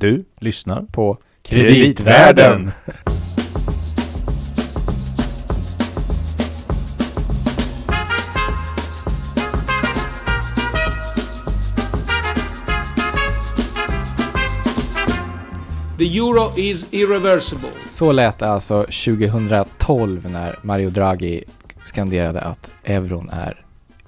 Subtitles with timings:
[0.00, 2.70] Du lyssnar på Kreditvärlden.
[15.98, 17.68] The euro is irreversible.
[17.92, 21.44] Så lät det alltså 2012 när Mario Draghi
[21.84, 23.64] skanderade att euron är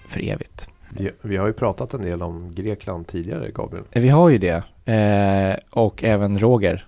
[0.07, 0.69] för evigt.
[0.91, 3.85] Vi, vi har ju pratat en del om Grekland tidigare, Gabriel.
[3.93, 4.63] Vi har ju det.
[4.95, 6.87] Eh, och även Roger.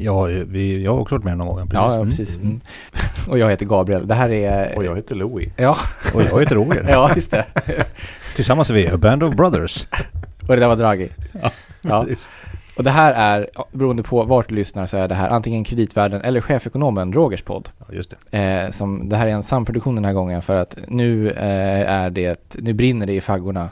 [0.00, 1.56] Ja, vi, jag har också varit med någon gång.
[1.56, 1.72] Precis.
[1.74, 2.36] Ja, ja, precis.
[2.36, 2.60] Mm.
[3.28, 4.08] och jag heter Gabriel.
[4.08, 4.76] Det här är...
[4.76, 5.52] Och jag heter Louis.
[5.56, 5.76] Ja.
[6.14, 6.86] Och jag heter Roger.
[6.88, 7.44] ja, just det.
[8.34, 9.86] Tillsammans är vi A Band of Brothers.
[10.40, 11.08] och det där var Draghi.
[11.42, 11.50] Ja,
[11.82, 12.06] Ja.
[12.78, 16.20] Och det här är, beroende på vart du lyssnar, så är det här antingen kreditvärden
[16.22, 17.68] eller chefekonomen Rogers podd.
[17.78, 18.38] Ja, just det.
[18.64, 22.10] Eh, som, det här är en samproduktion den här gången för att nu eh, är
[22.10, 23.70] det, nu brinner det i faggorna,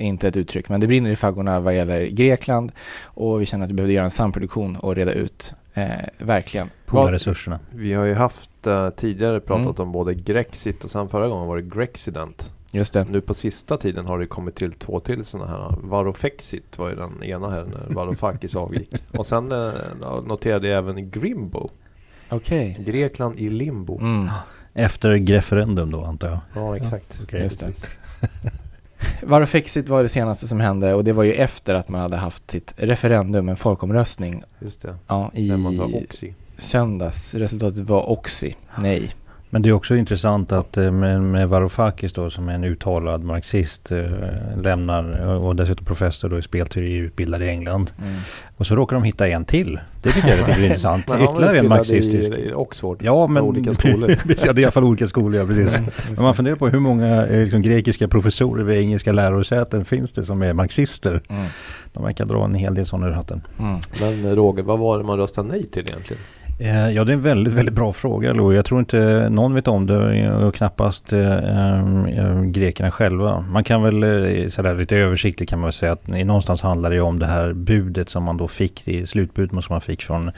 [0.00, 2.72] inte ett uttryck, men det brinner i faggorna vad gäller Grekland
[3.04, 5.84] och vi känner att vi behövde göra en samproduktion och reda ut, eh,
[6.18, 6.70] verkligen.
[6.86, 7.58] Poola Vad- resurserna.
[7.70, 9.88] Vi har ju haft eh, tidigare pratat Mm.
[9.88, 12.50] om både Grexit och sen förra gången var det Grexident.
[12.74, 13.04] Just det.
[13.04, 15.76] Nu på sista tiden har det kommit till två till sådana här.
[15.82, 18.94] Varofexit var ju den ena här när Varoufakis avgick.
[19.10, 19.72] Och sen eh,
[20.26, 21.68] noterade jag även Grimbo.
[22.28, 22.76] Okej.
[22.86, 23.98] Grekland i limbo.
[24.00, 24.28] Mm.
[24.74, 26.38] Efter greferendum då antar jag.
[26.54, 27.20] Ja, exakt.
[27.22, 27.72] Okej, just det.
[29.22, 32.50] Varoufexit var det senaste som hände och det var ju efter att man hade haft
[32.50, 34.96] sitt referendum, en folkomröstning, Just det.
[35.06, 35.52] ja, i
[36.56, 37.34] söndags.
[37.34, 38.52] Resultatet var Oxy.
[38.80, 39.10] Nej.
[39.54, 43.24] Men det är också intressant att eh, med, med Varoufakis då som är en uttalad
[43.24, 44.04] marxist eh,
[44.62, 47.90] lämnar och dessutom professor då i spelteori utbildad i England.
[47.98, 48.14] Mm.
[48.56, 49.78] Och så råkar de hitta en till.
[50.02, 51.04] Det tycker jag är lite intressant.
[51.04, 52.30] Ytterligare en marxistisk.
[52.30, 53.02] I, i Oxford.
[53.02, 53.42] Ja, men...
[53.42, 54.10] Olika skolor.
[54.46, 55.80] ja, det är i alla fall olika skolor, ja, precis.
[56.14, 60.24] Men man funderar på hur många eh, liksom, grekiska professorer vid engelska lärosäten finns det
[60.24, 61.22] som är marxister.
[61.28, 61.46] Mm.
[61.92, 63.42] De verkar dra en hel del sådana ur hatten.
[63.58, 63.78] Mm.
[64.00, 66.22] Men Roger, vad var det man röstade nej till egentligen?
[66.58, 68.52] Eh, ja, det är en väldigt, väldigt bra fråga, Lo.
[68.52, 71.78] Jag tror inte någon vet om det och knappast eh, eh,
[72.18, 73.40] eh grekerna själva.
[73.40, 77.02] Man kan väl, sådär lite översiktligt kan man väl säga att någonstans handlar det ju
[77.02, 80.30] om det här budet som man då fick, det slutbudet som man fick från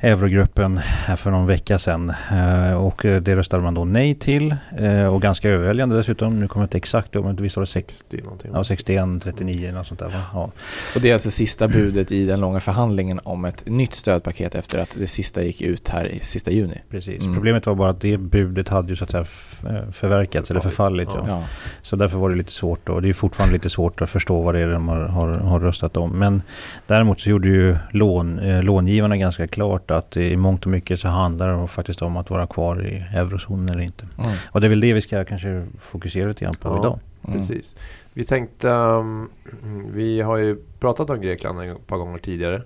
[0.00, 2.12] Eurogruppen här för någon vecka sedan.
[2.32, 6.40] Eh, och eh, det röstade man då nej till eh, och ganska överväldigande dessutom.
[6.40, 8.50] Nu kommer jag inte exakt ihåg, men visst var det sex, 60 någonting.
[8.54, 10.06] ja, 61, 39 eller något sånt där.
[10.06, 10.22] va?
[10.32, 10.50] Ja.
[10.94, 14.78] Och det är alltså sista budet i den långa förhandlingen om ett nytt stödpaket efter
[14.78, 16.82] att det sista gick ut här i sista juni.
[16.90, 17.22] Precis.
[17.22, 17.34] Mm.
[17.34, 19.24] Problemet var bara att det budet hade ju så att säga
[19.92, 21.08] förverkats eller förfallit.
[21.14, 21.24] Ja.
[21.28, 21.44] Ja.
[21.82, 24.54] Så därför var det lite svårt och det är fortfarande lite svårt att förstå vad
[24.54, 26.10] det är de har, har, har röstat om.
[26.10, 26.42] Men
[26.86, 31.08] däremot så gjorde ju lån, eh, långivarna ganska klart att i mångt och mycket så
[31.08, 34.06] handlar det faktiskt om att vara kvar i eurozonen eller inte.
[34.18, 34.30] Mm.
[34.50, 36.78] Och det är väl det vi ska kanske fokusera lite grann på Ja.
[36.80, 36.98] idag.
[37.28, 37.38] Mm.
[37.38, 37.74] Precis.
[38.12, 39.28] Vi tänkte, um,
[39.92, 42.62] vi har ju pratat om Grekland ett par gånger tidigare.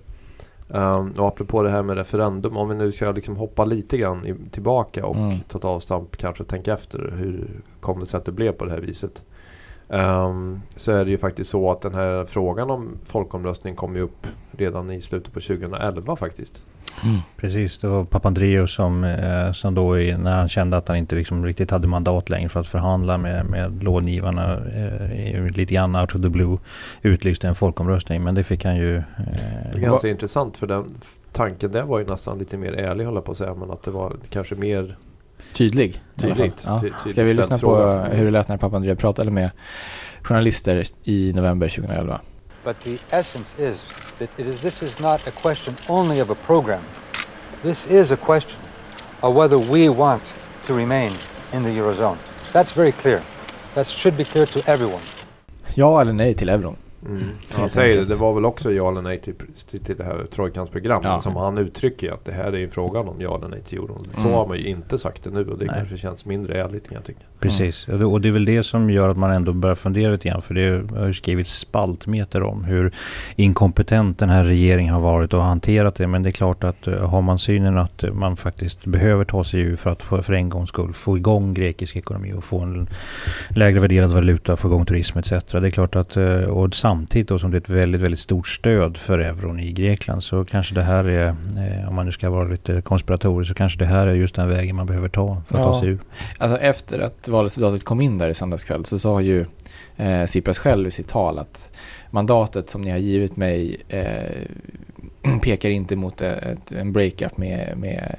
[0.69, 4.26] Um, och apropå det här med referendum, om vi nu ska liksom hoppa lite grann
[4.26, 5.38] i, tillbaka och Mm.
[5.48, 7.48] ta ett avstamp, kanske tänka efter hur
[7.81, 9.22] kom det sig att det blev på det här viset.
[9.88, 14.02] Um, så är det ju faktiskt så att den här frågan om folkomröstning kom ju
[14.02, 16.62] upp redan i slutet på 2011 faktiskt.
[17.05, 17.19] Mm.
[17.37, 21.17] Precis, det var Papandreou som, eh, som då i, när han kände att han inte
[21.17, 26.15] liksom riktigt hade mandat längre för att förhandla med, med långivarna eh, lite grann out
[26.15, 26.59] of the blue
[27.03, 28.23] utlyste en folkomröstning.
[28.25, 28.93] Men det fick han ju...
[28.93, 29.03] Det
[29.73, 30.84] är Eh, ganska intressant för den
[31.33, 33.55] tanken där var ju nästan lite mer ärlig hålla på att säga.
[33.55, 34.97] Men att det var kanske mer
[35.55, 36.03] Tydlig.
[36.17, 36.62] tydligt.
[36.67, 36.81] Ja.
[36.81, 38.05] ty- tydligt Ska vi lyssna på fråga.
[38.05, 39.50] hur det lät när Papandreou pratade med
[40.23, 42.21] journalister i november 2011?
[42.62, 43.81] But the essence is
[44.19, 46.84] that it is, this is not a question only of a program.
[47.62, 48.60] This is a question
[49.22, 50.22] of whether we want
[50.65, 51.12] to remain
[51.53, 52.19] in the Eurozone.
[52.53, 53.22] That's very clear.
[53.75, 55.03] That should be clear to everyone.
[55.75, 56.76] Ja eller nej till euron?
[57.06, 57.22] Mm.
[57.50, 59.34] Han Helt säger det, det var väl också ja eller nej till,
[59.71, 61.00] till, till det här Trojkans program.
[61.05, 61.21] Ja.
[61.21, 64.06] Som han uttrycker att det här är ju frågan om ja eller nej till euron.
[64.15, 64.33] Så Mm.
[64.33, 65.75] har man ju inte sagt det nu och det Nej.
[65.78, 67.21] kanske känns mindre ärligt kan jag tycka.
[67.41, 70.12] Precis, och det- och det är väl det som gör att man ändå börjar fundera
[70.12, 70.43] lite grann.
[70.43, 72.94] För det har ju skrivits spaltmeter om hur
[73.37, 76.06] inkompetent den här regeringen har varit och hanterat det.
[76.06, 79.44] Men det är klart att eh, har man synen att eh, man faktiskt behöver ta
[79.44, 82.61] sig ur för att för för en gångs skull få igång grekisk ekonomi och få
[82.61, 82.88] en
[83.49, 85.31] lägre värderad valuta, få igång turism etc.
[85.52, 88.48] Det är klart att, eh, och samtidigt då som det är ett väldigt, väldigt stort
[88.48, 92.31] stöd för euron i Grekland så kanske det här är, eh, om man nu ska
[92.31, 95.54] vara lite konspiratorisk, så kanske det här är just den vägen man behöver ta för
[95.54, 95.72] att Ja.
[95.72, 95.98] ta sig ur.
[96.38, 99.46] Alltså efter att valresultatet kom in där i söndags kväll så sa ju
[99.96, 101.70] eh, Tsipras själv i sitt tal att
[102.10, 108.16] mandatet som ni har givit mig eh, pekar inte mot ett, en breakup med, med,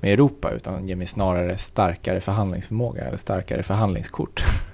[0.00, 4.44] med Europa utan ger mig snarare starkare förhandlingsförmåga eller starkare förhandlingskort.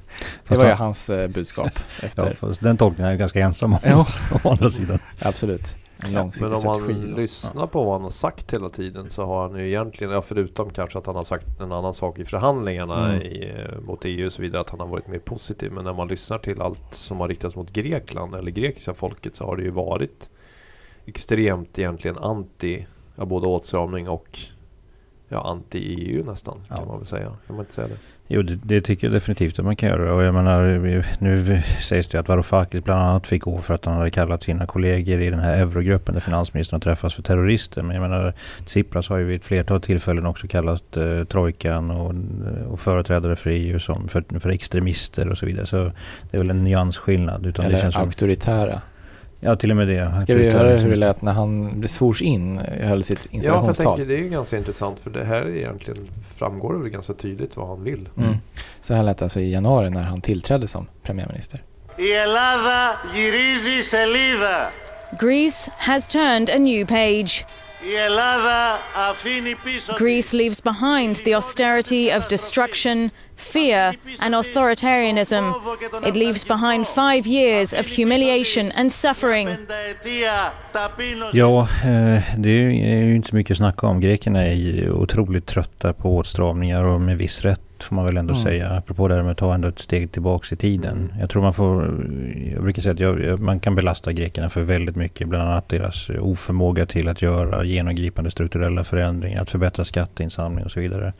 [0.49, 1.71] Det var ju han- hans eh, budskap
[2.03, 2.35] Ja, efter.
[2.35, 3.79] fast den tolkningen är jag ganska ensam om.
[3.85, 4.07] Ja.
[4.45, 4.99] å andra sidan.
[5.19, 5.77] Absolut.
[6.05, 7.17] en Men om man då.
[7.17, 10.71] lyssnar på vad han har sagt hela tiden så har han ju egentligen, ja, förutom
[10.71, 13.23] kanske att han har sagt en annan sak i förhandlingarna Mm.
[13.23, 15.73] i, eh, mot EU och så vidare, att han har varit mer positiv.
[15.73, 19.45] Men när man lyssnar till allt som har riktats mot Grekland eller grekiska folket så
[19.45, 20.31] har det ju varit
[21.07, 24.39] extremt egentligen anti, ja, både åtstramning och
[25.35, 26.77] ja, anti-EU nästan Ja.
[26.77, 27.25] kan man väl säga.
[27.25, 27.97] Kan man inte säga det?
[28.29, 30.15] Jo, det, det tycker jag definitivt att man kan göra.
[30.15, 30.61] Och jag menar,
[31.19, 34.67] nu sägs det att Varoufakis bland annat fick gå för att han hade kallat sina
[34.67, 37.83] kollegor i den här eurogruppen där finansministern har träffats för terrorister.
[37.83, 38.35] Men jag menar,
[38.65, 42.15] Tsipras har ju vid ett flertal tillfällen också kallat eh, trojkan och,
[42.73, 45.67] och företrädare för EU som för, för extremister och så vidare.
[45.67, 45.77] Så
[46.31, 47.47] det är väl en nyansskillnad.
[47.47, 48.81] Utan det Eller känns som, auktoritära.
[49.45, 50.21] Ja, till och med det.
[50.23, 53.85] Ska vi höra hur det liksom- lät när han svors in, höll sitt installationstal?
[53.85, 57.13] Ja, för jag tänker det är ganska intressant för det här egentligen framgår det ganska
[57.13, 58.09] tydligt vad han vill.
[58.17, 58.29] Mm.
[58.29, 58.41] mm.
[58.81, 61.63] Så här lät det alltså i januari när han tillträdde som premiärminister.
[61.99, 64.67] I Elada girizi seliva.
[65.21, 67.45] Greece has turned a new page.
[69.99, 75.55] Greece leaves behind the austerity of destruction, fear, and authoritarianism.
[76.07, 79.49] It leaves behind five years of humiliation and suffering.
[81.33, 84.01] Ja, eh, det är ju inte mycket att snacka om.
[84.01, 88.33] Grekerna är ju otroligt trötta på åtstramningar och med viss rätt får man väl ändå
[88.35, 88.43] Mm.
[88.45, 88.71] säga.
[88.71, 90.97] Apropå det här med att ta ändå ett steg tillbaks i tiden.
[90.97, 91.21] Mm.
[91.21, 91.83] Jag tror man får,
[92.55, 95.29] jag brukar säga att jag- man kan belasta grekerna för väldigt mycket.
[95.29, 100.81] Bland annat deras oförmåga till att göra genomgripande strukturella förändringar, att förbättra skatteinsamling och så
[100.81, 101.13] vidare.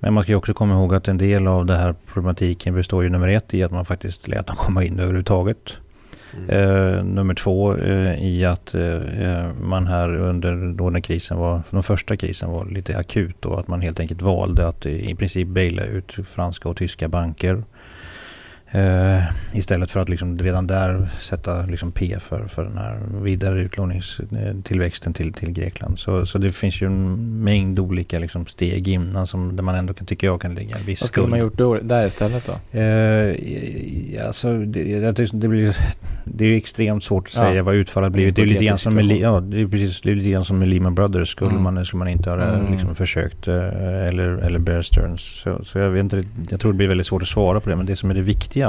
[0.00, 3.02] Men man ska ju också komma ihåg att en del av den här problematiken består
[3.02, 5.56] ju nummer ett i att man faktiskt lät dem komma in överhuvudtaget.
[6.36, 6.50] Mm.
[6.50, 11.62] Eh, nummer två eh, i att eh, eh man här under då när krisen var,
[11.70, 15.48] den första krisen var lite akut och att man helt enkelt valde att i princip
[15.48, 17.62] baila ut franska och tyska banker.
[18.72, 19.22] Eh,
[19.52, 25.12] istället för att liksom redan där sätta liksom P för, för den här vidare utlåningstillväxten
[25.12, 25.98] till, till Grekland.
[25.98, 29.94] Så, så det finns ju en mängd olika liksom steg innan som, där man ändå
[29.94, 31.30] kan, tycker jag kan lägga en viss Vad skulle skuld.
[31.30, 32.78] man gjort då, där istället då?
[32.78, 35.76] Eh, alltså, det, det, blir,
[36.24, 37.40] det är ju extremt svårt att Ja.
[37.40, 38.36] säga vad utfallet blivit.
[38.36, 40.58] Det är lite grann som med, ja, det är precis, det är lite grann som
[40.58, 41.28] med Lehman Brothers.
[41.28, 41.62] Skulle, Mm.
[41.62, 42.72] man, skulle man inte ha Mm.
[42.72, 43.54] liksom försökt eh,
[44.08, 45.20] eller, eller Bear Stearns.
[45.42, 47.76] Så, så jag vet inte, jag tror det blir väldigt svårt att svara på det.
[47.76, 48.59] Men det som är det viktiga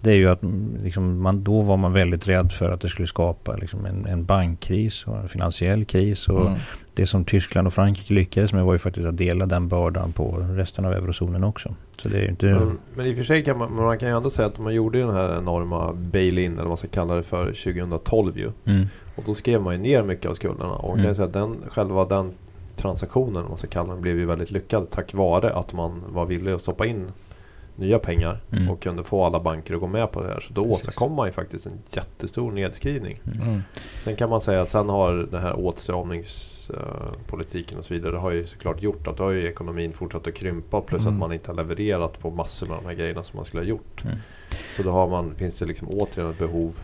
[0.00, 2.88] det är ju att mm, liksom, man, då var man väldigt rädd för att det
[2.88, 6.28] skulle skapa liksom, en, en bankkris och en finansiell kris.
[6.28, 6.58] Och Mm.
[6.96, 10.46] Det som Tyskland och Frankrike lyckades med var ju faktiskt att dela den bördan på
[10.50, 11.74] resten av eurozonen också.
[11.98, 12.46] Så det är inte...
[12.46, 14.74] Men, men i och för sig kan man, man kan ju ändå säga att man
[14.74, 18.50] gjorde den här enorma bail-in eller vad man ska kalla det för 2012 ju.
[18.64, 18.86] Mm.
[19.16, 20.72] Och då skrev man ju ner mycket av skulderna.
[20.72, 21.08] Och man kan Mm.
[21.08, 22.32] ju säga att den, själva den
[22.76, 26.26] transaktionen, om man ska kalla den, blev ju väldigt lyckad tack vare att man var
[26.26, 27.06] villig att stoppa in
[27.76, 28.70] nya pengar Mm.
[28.70, 30.40] och kunde få alla banker att gå med på det här.
[30.40, 30.78] Så då Precis.
[30.80, 33.20] åstadkom man ju faktiskt en jättestor nedskrivning.
[33.42, 33.62] Mm.
[34.04, 38.46] Sen kan man säga att sen har den här åtstramningspolitiken och så vidare har ju
[38.46, 41.14] såklart gjort att då har ju ekonomin fortsatt att krympa plus Mm.
[41.14, 43.68] att man inte har levererat på massor med de här grejerna som man skulle ha
[43.68, 44.04] gjort.
[44.04, 44.16] Mm.
[44.76, 46.78] Så då har man, finns det liksom återigen ett behov.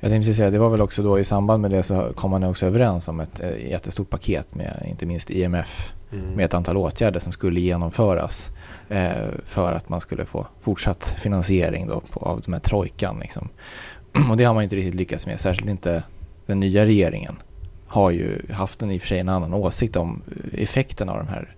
[0.00, 2.30] Jag tänkte precis säga, det var väl också då i samband med det så kom
[2.30, 6.30] man också överens om ett eh, jättestort paket med inte minst IMF Mm.
[6.30, 8.50] med ett antal åtgärder som skulle genomföras
[8.88, 9.10] eh,
[9.44, 13.18] för att man skulle få fortsatt finansiering då på, av de här trojkan.
[13.20, 13.48] Liksom.
[14.30, 16.02] Och det har man inte riktigt lyckats med, särskilt inte
[16.46, 17.36] den nya regeringen
[17.86, 21.16] har ju haft en i och för sig en annan åsikt om eh, effekten av
[21.18, 21.56] de här.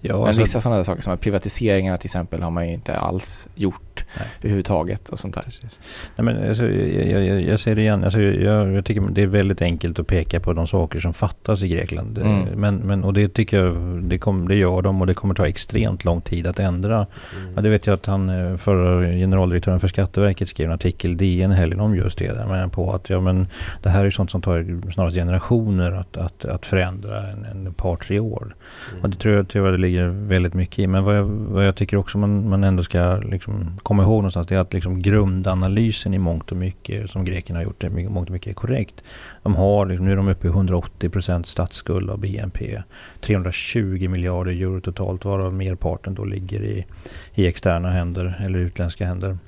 [0.00, 3.48] Ja, Men alltså- vissa sådana saker som privatiseringarna till exempel har man ju inte alls
[3.54, 4.26] gjort Nej.
[4.38, 5.42] överhuvudtaget och sånt där.
[5.42, 5.80] Precis.
[6.16, 9.26] Nej, men alltså, jag, jag, jag säger det igen, alltså, jag, jag tycker det är
[9.26, 12.18] väldigt enkelt att peka på de saker som fattas i Grekland.
[12.18, 12.44] Mm.
[12.54, 15.46] Men, men, och det tycker jag, det, kom, det gör de och det kommer ta
[15.46, 16.96] extremt lång tid att ändra.
[16.96, 17.52] Mm.
[17.56, 21.14] Ja, det vet jag att han, eh, förra generaldirektören för Skatteverket skrev en artikel i
[21.14, 22.32] DN helgen om just det.
[22.32, 23.46] Där, men på att ja, men
[23.82, 27.96] det här är sånt som tar snarast generationer att, att, att förändra en, en par,
[27.96, 28.54] tre år.
[29.02, 30.86] Och det tror jag tyvärr det ligger väldigt mycket i.
[30.86, 34.46] Men vad jag, vad jag tycker också man, man ändå ska liksom komma ihåg någonstans
[34.46, 38.28] det är att liksom grundanalysen i mångt och mycket som grekerna har gjort, i mångt
[38.28, 38.94] och mycket är korrekt.
[39.42, 42.82] De har, liksom, nu är de uppe i 180 procent statsskuld av BNP.
[43.20, 46.86] 320 miljarder euro totalt varav merparten då ligger i,
[47.34, 49.38] i externa händer eller utländska händer.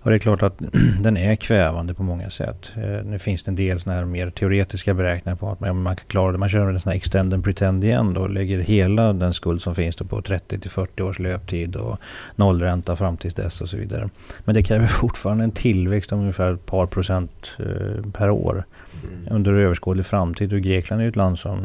[0.00, 0.58] Och det är klart att
[1.00, 2.70] den är kvävande på många sätt.
[2.76, 5.96] Eh, nu finns det en del såna här mer teoretiska beräkningar på att man, man
[5.96, 6.38] kan klara det.
[6.38, 9.62] Man kör en sån här extend and pretend igen då och lägger hela den skuld
[9.62, 11.98] som finns då på 30 till 40 års löptid och
[12.36, 14.08] nollränta fram tills dess och så vidare.
[14.44, 18.64] Men det kräver fortfarande en tillväxt om ungefär ett par procent eh, per år
[19.04, 19.28] Mm.
[19.30, 20.52] under överskådlig framtid.
[20.52, 21.58] Och Grekland är ju ett land som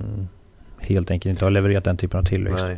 [0.86, 2.64] helt enkelt inte har levererat den typen av tillväxt.
[2.64, 2.78] Nej.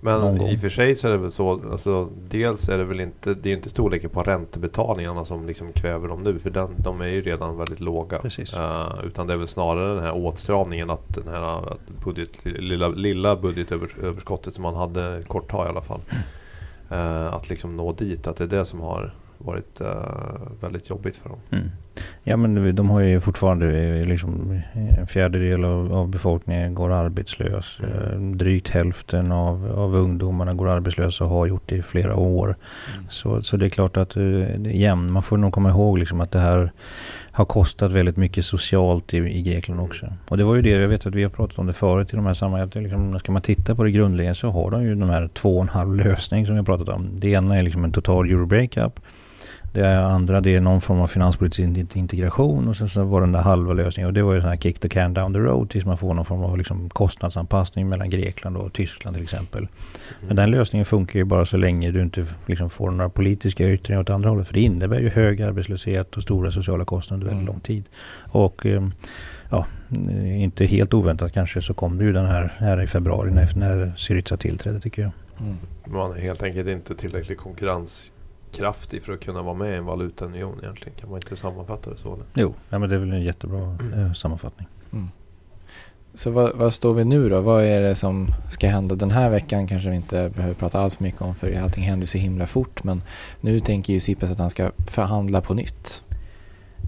[0.00, 3.00] Men i och för sig så är det väl så, alltså, dels är det väl
[3.00, 7.00] inte, det är inte storleken på räntebetalningarna som liksom kväver dem nu, för den, de
[7.00, 8.16] är ju redan väldigt låga.
[8.56, 12.88] Eh, utan det är väl snarare den här åtstramningen, att den här att budget, lilla,
[12.88, 16.00] lilla budgetöverskottet som man hade kort tag i alla fall.
[16.90, 19.86] Eh, att liksom nå dit, att det är det som har varit eh,
[20.60, 21.38] väldigt jobbigt för dem.
[21.50, 21.70] Mm.
[22.22, 27.80] Ja men de har ju fortfarande liksom en fjärdedel av, av befolkningen går arbetslös.
[27.80, 28.30] Mm.
[28.30, 32.56] Eh, Drygt hälften av, av ungdomarna går arbetslösa och har gjort det i flera år.
[33.08, 36.30] Så, så det är klart att eh, igen, man får nog komma ihåg liksom att
[36.30, 36.72] det här
[37.32, 40.06] har kostat väldigt mycket socialt i, i Grekland också.
[40.28, 42.16] Och det var ju det, jag vet att vi har pratat om det förut i
[42.16, 42.82] de här sammanhangen.
[42.82, 45.62] Liksom, ska man titta på det grundläggande så har de ju de här två och
[45.62, 47.08] en halv lösning som vi har pratat om.
[47.16, 49.00] Det ena är liksom en total euro breakup.
[49.72, 53.32] Det andra det är någon form av finanspolitisk in- integration och sen så var den
[53.32, 55.70] där halva lösningen och det var ju sån här kick the can down the road
[55.70, 59.68] tills man får någon form av liksom kostnadsanpassning mellan Grekland och Tyskland till exempel.
[60.26, 64.00] Men den lösningen funkar ju bara så länge du inte liksom får några politiska yttringar
[64.00, 64.46] åt andra hållet.
[64.46, 67.54] För det innebär ju hög arbetslöshet och stora sociala kostnader under väldigt Mm.
[67.54, 67.84] lång tid.
[68.30, 68.88] Och eh,
[69.50, 69.66] ja,
[70.24, 73.92] inte helt oväntat kanske så kom det ju den här, här i februari när, när
[73.96, 75.10] Syriza tillträdde tycker jag.
[75.40, 75.56] Mm.
[75.86, 77.38] Man är helt enkelt inte tillräckligt
[78.50, 80.98] konkurrenskraftig för att kunna vara med i en valutaunion egentligen.
[81.00, 82.14] Kan man inte sammanfatta det så?
[82.14, 82.24] Eller?
[82.34, 84.68] Jo, ja, men det är väl en jättebra eh, sammanfattning.
[86.14, 87.40] Så vad, vad står vi nu då?
[87.40, 89.66] Vad är det som ska hända den här veckan?
[89.66, 92.84] Kanske vi inte behöver prata alls för mycket om för allting händer så himla fort.
[92.84, 93.02] Men
[93.40, 96.02] nu tänker ju Tsipras att han ska förhandla på nytt.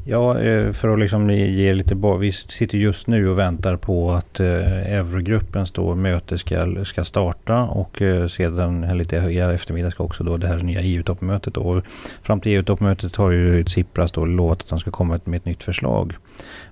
[0.04, 2.22] Ja, eh, för att liksom ge lite bak.
[2.22, 7.62] Vi sitter just nu och väntar på att eh, Eurogruppens då möte ska, ska starta
[7.62, 11.56] och eh, sedan lite i eftermiddag ska också då det här nya EU-toppmötet.
[11.56, 11.82] Och
[12.22, 15.62] fram till EU-toppmötet har ju Tsipras då lovat att han ska komma med ett nytt
[15.62, 16.12] förslag.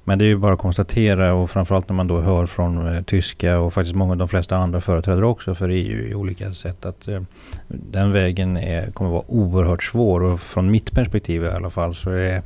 [0.04, 3.58] Men det är ju bara att konstatera och framförallt när man då hör från tyska
[3.58, 7.08] och faktiskt många av de flesta andra företrädare också för EU i olika sätt att
[7.68, 12.10] den vägen är, kommer vara oerhört svår och från mitt perspektiv i alla fall så
[12.10, 12.42] är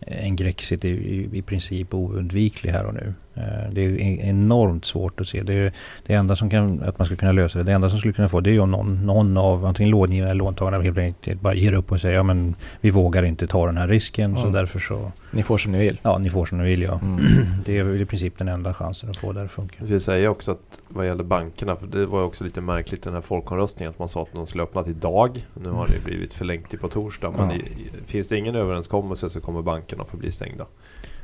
[0.00, 3.14] en Grexit är i, i princip oundviklig här och nu.
[3.38, 5.42] Eh, Det är enormt svårt att se.
[5.42, 5.72] Det, är,
[6.06, 8.28] det enda som kan, att man ska kunna lösa det, det enda som skulle kunna
[8.28, 11.72] få det är om någon, någon av antingen långivare eller låntagarna helt enkelt bara ger
[11.72, 14.52] upp och säger ja men vi vågar inte ta den här risken så Mm.
[14.52, 16.00] därför så, Ni får som ni vill.
[16.02, 17.00] ja ni får som ni vill ja.
[17.02, 17.20] Mm.
[17.64, 19.74] Det är väl i princip den enda chansen att få det att funka.
[19.78, 23.02] Jag vill säga också att vad gäller bankerna, för det var ju också lite märkligt
[23.02, 25.46] den här folkomröstningen att man sa att de skulle öppna idag.
[25.54, 27.30] Nu har det blivit förlängt till på torsdag.
[27.38, 27.56] Men Ja.
[27.56, 30.66] i, i- finns det ingen överenskommelse så kommer bankerna få bli stängda.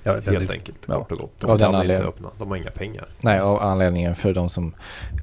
[0.07, 0.95] Ja, Helt det, enkelt, ja.
[0.95, 1.33] kort och gott.
[1.41, 2.09] De Av kan inte anledningen.
[2.09, 2.31] öppna.
[2.39, 3.09] De har inga pengar.
[3.21, 4.75] Nej, och anledningen för de som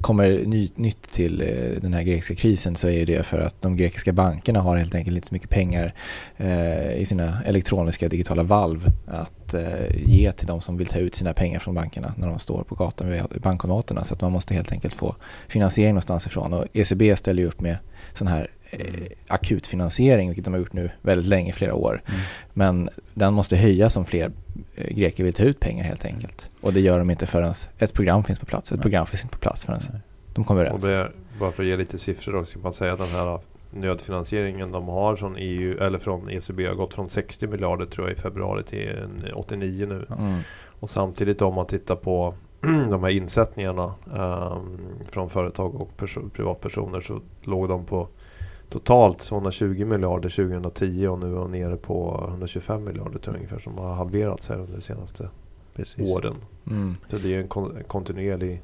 [0.01, 3.77] kommer ny, nytt till eh, den här grekiska krisen så är det för att de
[3.77, 5.93] grekiska bankerna har helt enkelt inte så mycket pengar
[6.37, 9.61] eh, i sina elektroniska digitala valv att eh,
[10.05, 12.75] ge till de som vill ta ut sina pengar från bankerna när de står på
[12.75, 14.03] gatan vid bankomaterna.
[14.03, 15.15] Så att man måste helt enkelt få
[15.47, 16.53] finansiering någonstans ifrån.
[16.53, 17.77] Och ECB ställer ju upp med
[18.13, 22.01] sån här eh, akut finansiering, vilket de har gjort nu väldigt länge, flera år.
[22.05, 22.19] Mm.
[22.53, 24.31] Men den måste höjas om fler
[24.75, 26.49] eh, greker vill ta ut pengar helt enkelt.
[26.61, 28.71] Och det gör de inte förrän ett program finns på plats.
[28.71, 28.81] Ett Nej.
[28.81, 30.01] program finns inte på plats förrän Nej.
[30.33, 30.83] de kommer Och överens.
[30.83, 33.39] det är, bara för att ge lite siffror också, kan man säga att den här
[33.73, 38.17] nödfinansieringen de har från EU eller från ECB har gått från 60 miljarder tror jag
[38.17, 40.05] i februari till en 89 nu.
[40.19, 40.39] Mm.
[40.79, 42.33] Och samtidigt om man tittar på
[42.89, 44.77] de här insättningarna ehm,
[45.09, 48.07] från företag och perso- privatpersoner så låg de på
[48.71, 53.59] totalt 220 miljarder 2010 och nu är de nere på 125 miljarder tror jag ungefär
[53.59, 55.29] som har halverats här under de senaste
[55.75, 56.09] precis.
[56.09, 56.35] åren.
[56.67, 56.95] Mm.
[57.09, 58.61] Så det är ju en kon- en kontinuerlig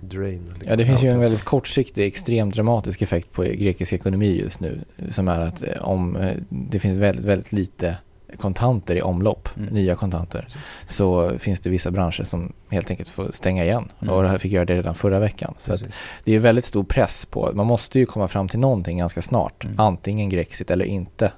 [0.00, 0.42] drain.
[0.44, 0.70] liksom.
[0.70, 4.80] Ja, det finns ju en väldigt kortsiktig, extremt dramatisk effekt på grekisk ekonomi just nu.
[5.10, 7.96] Som är att eh, om eh, det finns väldigt, väldigt lite
[8.38, 9.74] kontanter i omlopp, Mm.
[9.74, 10.46] nya kontanter,
[10.86, 13.88] så finns det vissa branscher som helt enkelt får stänga igen.
[14.02, 14.14] Mm.
[14.14, 15.54] Och det här fick göra det redan förra veckan.
[15.58, 15.76] Så
[16.24, 19.64] det är väldigt stor press på, man måste ju komma fram till någonting ganska snart.
[19.64, 19.80] Mm.
[19.80, 21.32] Antingen Grexit eller inte.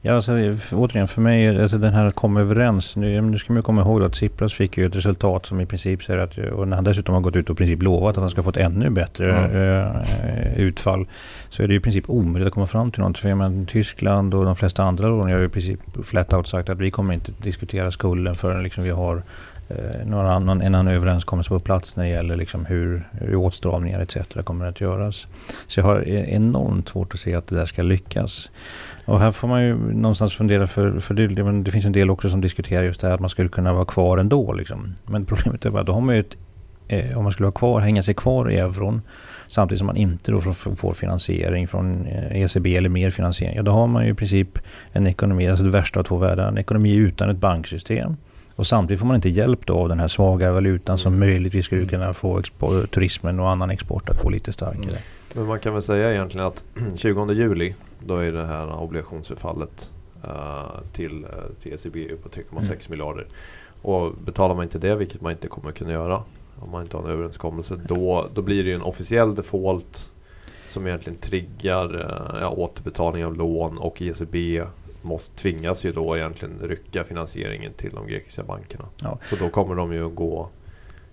[0.00, 0.32] Ja, alltså,
[0.72, 2.96] återigen för mig, alltså, den här att komma överens.
[2.96, 5.66] Nu, nu ska man ju komma ihåg att Tsipras fick ju ett resultat som i
[5.66, 8.20] princip säger att, och när han dessutom har gått ut och i princip lovat att
[8.20, 9.96] han ska få ett ännu bättre Mm.
[9.96, 11.06] eh, utfall.
[11.48, 13.18] Så är det ju i princip omöjligt att komma fram till något.
[13.18, 16.68] För menar, Tyskland och de flesta andra lån har ju i princip flat out sagt
[16.70, 19.22] att vi kommer inte diskutera skulden förrän liksom vi har
[19.68, 24.00] eh, någon annan, en annan överenskommelse på plats när det gäller liksom hur, hur åtstramningar
[24.00, 24.16] etc.
[24.44, 25.26] kommer att göras.
[25.66, 28.50] Så jag har e- enormt svårt att se att det där ska lyckas.
[29.04, 32.10] Och här får man ju någonstans fundera för, för det, men det finns en del
[32.10, 34.52] också som diskuterar just det här att man skulle kunna vara kvar ändå.
[34.52, 34.94] Liksom.
[35.06, 36.36] Men problemet är bara, då har man ju ett,
[36.88, 39.02] eh, om man skulle vara kvar, hänga sig kvar i euron
[39.46, 43.56] samtidigt som man inte då får, finansiering från eh, ECB eller mer finansiering.
[43.56, 44.58] Ja, då har man ju i princip
[44.92, 48.16] en ekonomi, alltså det värsta av två världar, en ekonomi utan ett banksystem
[48.56, 51.28] Och samtidigt får man inte hjälp då av den här svaga valutan som Mm.
[51.28, 51.88] möjligtvis skulle Mm.
[51.90, 52.42] kunna få
[52.90, 54.82] turismen och annan export att gå lite starkare.
[54.82, 54.94] Mm.
[55.34, 56.64] Men man kan väl säga egentligen att
[56.96, 57.74] 20 juli
[58.06, 59.90] då är det här obligationsförfallet
[60.24, 61.30] eh, till, uh,
[61.62, 62.78] till ECB på 3,6 Mm.
[62.88, 63.26] miljarder.
[63.82, 66.22] Och betalar man inte det, vilket man inte kommer kunna göra
[66.60, 70.08] om man inte har en överenskommelse, då, då blir det ju en officiell default
[70.68, 74.64] som egentligen triggar eh, ja, återbetalning av lån och ECB
[75.02, 78.84] måste tvingas ju då egentligen rycka finansieringen till de grekiska bankerna.
[79.02, 79.18] Ja.
[79.22, 80.48] Så då kommer de ju gå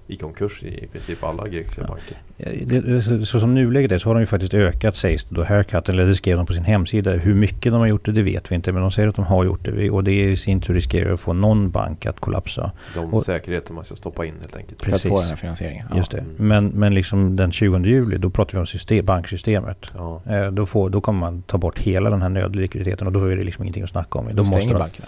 [0.10, 1.88] i konkurs i, i princip alla grekiska Ja.
[1.88, 2.18] banker.
[2.38, 5.36] Ja, det, så, så som nuläget är så har de ju faktiskt ökat sägs det
[5.36, 7.12] då haircut, eller det skrev de på sin hemsida.
[7.12, 8.72] Hur mycket de har gjort det, det vet vi inte.
[8.72, 9.90] Men de säger att de har gjort det.
[9.90, 12.72] Och det i sin tur riskerar att få någon bank att kollapsa.
[12.96, 14.84] De Och- säkerheter man ska stoppa in helt enkelt.
[14.84, 15.22] För att få Precis.
[15.22, 15.86] den här finansieringen.
[15.92, 15.98] Ja.
[15.98, 16.18] Just det.
[16.18, 16.34] Mm.
[16.38, 19.92] Men, men liksom den 20 juli, då pratar vi om system, banksystemet.
[19.98, 20.22] Ja.
[20.30, 23.36] Eh, Då, får, då kommer man ta bort hela den här nödlikviditeten och då är
[23.38, 24.26] det liksom ingenting att snacka om.
[24.26, 25.08] Då Då måste de, bankerna.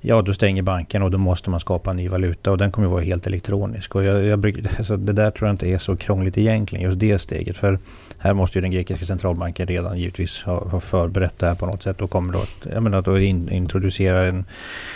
[0.00, 2.88] Ja, då stänger banken och då måste man skapa en ny valuta och den kommer
[2.88, 3.94] att vara helt elektronisk.
[3.94, 7.18] Och jag, jag, alltså det där tror jag inte är så krångligt egentligen, just det
[7.18, 7.56] steget.
[7.56, 7.78] För
[8.18, 11.82] här måste ju den grekiska centralbanken redan givetvis ha, ha förberett det här på något
[11.82, 14.44] sätt och kommer då att, jag menar, att in, introducera en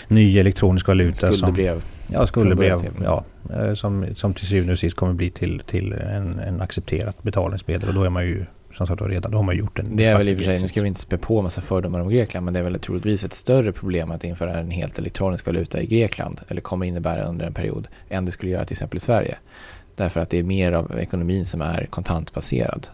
[0.08, 1.26] ny elektronisk valuta.
[1.26, 1.82] Som, Skuldebrev.
[2.06, 2.78] ja, skuldebrev.
[3.04, 7.22] Ja, eh, som, som till syvende och sist kommer bli till, till en, en accepterat
[7.22, 7.88] betalningsmedel.
[7.88, 8.44] Och då är man ju
[8.74, 10.60] som sagt var redan, då har gjort en Det är väl i och för sig,
[10.60, 13.24] nu ska vi inte spä på massa fördomar om Grekland, men det är väl troligtvis
[13.24, 17.46] ett större problem att införa en helt elektronisk valuta i Grekland, eller kommer innebära under
[17.46, 19.36] en period, än det skulle göra till exempel i Sverige.
[19.94, 22.86] Därför att det är mer av ekonomin som är kontantbaserad.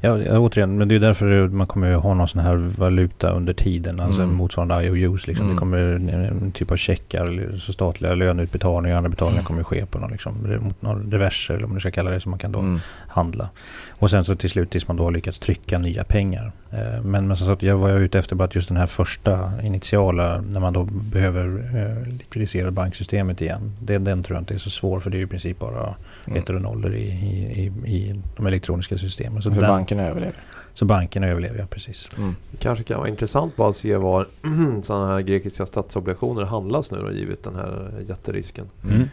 [0.00, 3.52] Ja, ja, återigen, men det är därför man kommer ha någon sån här valuta under
[3.52, 4.34] tiden, alltså Mm.
[4.34, 5.26] motsvarande IOUs.
[5.26, 5.46] Liksom.
[5.46, 5.56] Mm.
[5.56, 9.46] Det kommer en, typ av checkar, så statliga löneutbetalningar och andra betalningar Mm.
[9.46, 10.34] kommer ske på någon, liksom,
[10.80, 12.80] någon reverser, eller man nu ska kalla det, som man kan då Mm.
[13.08, 13.48] handla.
[13.90, 16.52] Och sen så till slut tills man då har lyckats trycka nya pengar.
[16.72, 19.62] Eh, Men, men som sagt, jag var ute efter bara att just den här första
[19.62, 21.44] initiala, när man då behöver
[21.76, 23.72] eh, likvidisera banksystemet igen.
[23.82, 25.94] Det, den tror jag inte är så svår, för det är i princip bara
[26.24, 26.38] Mm.
[26.38, 29.42] ettor och nollor i, i, i, i de elektroniska systemen.
[29.42, 30.34] Så, Så den, bankerna överlever.
[30.74, 32.10] så bankerna överlever, ja precis.
[32.18, 32.36] Mm.
[32.50, 34.26] Det kanske kan vara intressant bara att se var
[34.82, 38.66] sådana här grekiska statsobligationer handlas nu då, givet den här jätterisken.
[38.84, 39.08] Mm.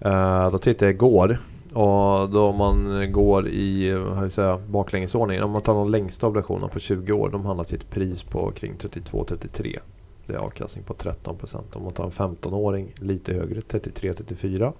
[0.00, 1.38] Eh, då tittade jag igår
[1.72, 3.94] och då man går i
[4.30, 5.42] säga, baklängesordning.
[5.42, 7.28] Om man tar de längsta obligationerna på 20 år.
[7.28, 9.78] De handlas till ett pris på kring 32-33.
[10.26, 11.60] Det är avkastning på 13%.
[11.72, 14.72] Om man tar en 15-åring lite högre, 33-34.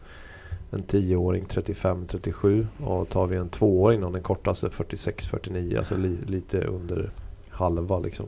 [0.71, 2.67] En 10-åring 35-37.
[2.85, 5.79] Och tar vi en 2-åring då, den kortaste 46-49.
[5.79, 7.11] Alltså li, lite under
[7.51, 8.27] halva liksom,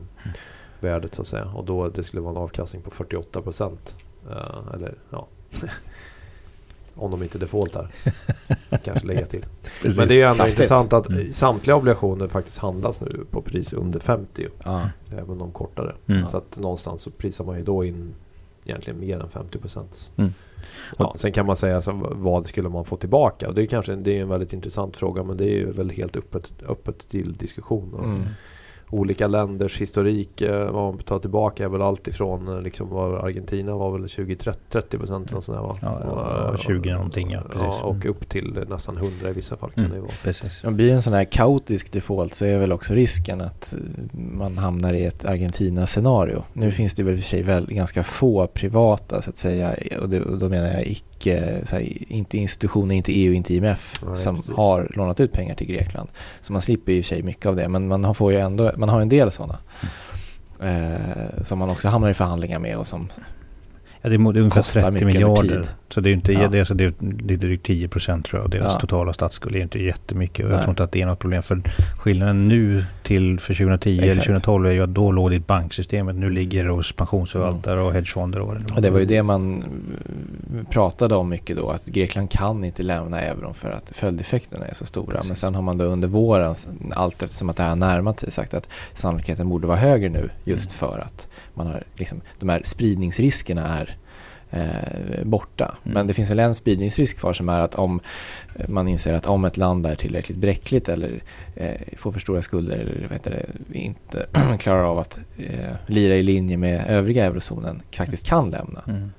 [0.81, 1.45] värdet så att säga.
[1.45, 3.77] Och då det skulle vara en avkastning på 48%.
[4.31, 5.27] Eh, eller ja.
[6.95, 7.89] Om de inte defaultar.
[8.85, 9.45] Kanske lägga till.
[9.97, 10.59] Men det är ju ändå Saftigt.
[10.59, 11.33] intressant att Mm.
[11.33, 14.43] samtliga obligationer faktiskt handlas nu på pris under 50.
[14.43, 14.49] ju.
[14.65, 14.91] Ja.
[15.13, 15.95] Även de kortare.
[16.07, 16.27] Mm.
[16.27, 18.15] Så att någonstans så prisar man ju då in
[18.65, 20.11] egentligen mer än 50 procent.
[20.17, 20.33] Mm.
[20.99, 23.49] Ja, sen kan man säga så, vad skulle man få tillbaka?
[23.49, 26.17] Och det är kanske det är en väldigt intressant fråga men det är väl helt
[26.17, 27.95] öppet, öppet till diskussion.
[27.95, 28.23] Och Mm.
[28.91, 33.25] Olika länders historik, eh, vad man tar tillbaka är väl allt ifrån eh, liksom, vad
[33.25, 35.75] Argentina var väl 20-30 procent eller sådär va?
[35.83, 37.63] Ja, ja, Och, eh, 20 någonting, ja, precis.
[37.63, 38.09] ja, och Mm.
[38.11, 39.97] upp till nästan 100 i vissa fall kan Mm.
[39.97, 40.13] det vara.
[40.25, 40.65] Precis.
[40.65, 43.75] Om det blir en sån här kaotisk default så är väl också risken att
[44.13, 46.43] man hamnar i ett Argentina-scenario.
[46.53, 49.75] Nu finns det väl i och för sig väl ganska få privata så att säga
[50.03, 50.83] och, det, och då menar jag
[51.19, 54.55] icke, så här, inte institutioner, inte EU, inte IMF Nej, som precis.
[54.57, 56.09] har lånat ut pengar till Grekland.
[56.43, 58.73] Så man slipper i och för sig mycket av det men man får ju ändå,
[58.77, 59.59] man har en del sådana.
[60.63, 63.09] Eh, som man också hamnar i förhandlingar med och som
[64.03, 65.65] Ja, det är, mo- det är ungefär Kostar 30 mycket över miljarder.
[65.91, 66.49] Så det är inte, Ja.
[66.49, 66.85] det är, alltså, det
[67.35, 68.81] är drygt 10 procent tror jag av deras Ja.
[68.81, 69.55] totala statsskuld.
[69.55, 70.47] Det är inte jättemycket.
[70.47, 71.43] Och jag tror inte att det är något problem.
[71.43, 71.63] För
[71.99, 74.27] skillnaden nu till för 2010 eller Exakt.
[74.27, 76.17] 2012 är ju att då låg det i banksystemet.
[76.17, 78.41] Nu ligger det hos pensionsförvaltare och hedgefonder.
[78.41, 81.71] Och, vad det nu Och det var ju det man eh, pratade om mycket då,
[81.71, 85.11] att Grekland kan inte lämna euron för att följdeffekterna är så stora.
[85.17, 85.29] Precis.
[85.29, 86.55] Men sen har man då under våren,
[86.95, 90.71] allt eftersom att det här närmat sig, sagt att sannolikheten borde vara högre nu just
[90.83, 90.93] Mm.
[90.93, 91.29] för att
[91.59, 93.97] man har liksom, de här spridningsriskerna är
[94.51, 95.65] eh, borta.
[95.65, 95.95] Mm.
[95.95, 98.01] Men det finns väl en spridningsrisk kvar som är att om
[98.69, 101.23] man inser att om ett land är tillräckligt bräckligt eller
[101.57, 104.27] eh, får för stora skulder eller heter det, inte
[104.59, 108.83] klarar av att eh, lira i linje med övriga eurozonen faktiskt kan lämna.
[108.87, 109.13] Mm.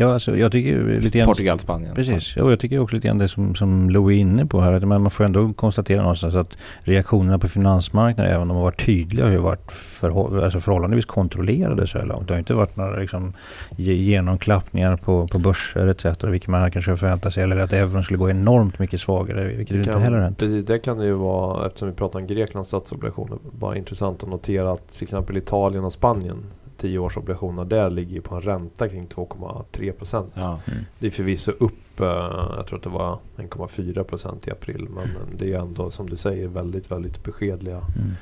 [0.00, 1.26] Ja, alltså, jag tycker lite grann...
[1.26, 1.94] Portugal, Spanien.
[1.94, 4.60] Precis, ja, och jag tycker också lite grann det som, som Louis är inne på
[4.60, 4.72] här.
[4.72, 8.86] Att man får ändå konstatera någonstans att reaktionerna på finansmarknaden, även om de har varit
[8.86, 12.28] tydliga, har ju varit förhå- alltså förhållandevis kontrollerade så här långt.
[12.28, 13.32] Det har inte varit några liksom,
[13.76, 16.24] ge- genomklappningar på, på börser etc.
[16.24, 17.42] Vilket man kanske förväntar sig.
[17.42, 19.44] Eller att euron skulle gå enormt mycket svagare.
[19.44, 20.38] Vilket ju inte heller hänt.
[20.38, 24.28] Precis, det kan det ju vara, eftersom vi pratar om Greklands statsobligationer, bara intressant att
[24.28, 26.36] notera att till exempel Italien och Spanien
[26.78, 30.32] tioårsobligationerna där ligger ju på en ränta kring 2,3 procent.
[30.34, 30.58] Ja.
[30.66, 30.84] Mm.
[30.98, 32.06] Det är förvisso upp, eh,
[32.56, 34.88] jag tror att det var 1,4 procent i april.
[34.90, 38.14] Men eh, det är ändå som du säger väldigt, väldigt beskedliga Mm.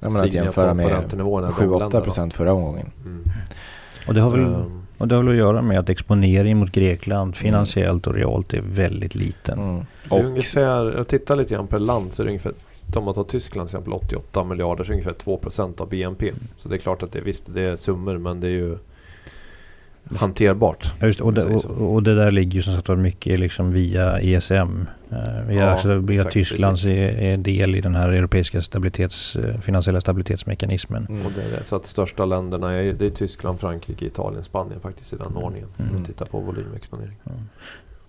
[0.00, 1.48] Ja, men att jämföra på, med räntenivåerna.
[1.48, 2.04] i de 7-8 länderna.
[2.04, 2.90] procent förra omgången.
[3.04, 3.24] Mm.
[4.08, 6.72] Och det har väl Ehm, och det har väl att göra med att exponering mot
[6.72, 9.58] Grekland finansiellt och realt är väldigt liten.
[9.58, 9.86] Mm.
[10.04, 12.52] det Och ungefär, jag tittar lite grann per land så är det ungefär
[12.94, 15.88] om man tar Tyskland till exempel 88 miljarder så är det ungefär 2 procent av
[15.88, 16.32] BNP.
[16.56, 18.76] Så det är klart att det, visst det är summor men det är ju
[20.16, 20.92] hanterbart.
[21.00, 23.40] Ja, Just, och, det, om och, och det där ligger ju som sagt var mycket
[23.40, 24.52] liksom via ESM.
[25.10, 29.60] Eh, via, Ja, alltså via exakt, Tysklands är del i den här europeiska stabilitets, eh,
[29.60, 31.06] finansiella stabilitetsmekanismen.
[31.08, 31.26] Mm.
[31.26, 31.62] Och det är.
[31.64, 35.68] Så att största länderna är, det är Tyskland, Frankrike, Italien, Spanien faktiskt i den ordningen.
[35.76, 35.94] Om Mm.
[35.96, 37.16] man tittar på volymexponering.